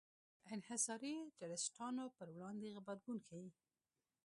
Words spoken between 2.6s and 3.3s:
غبرګون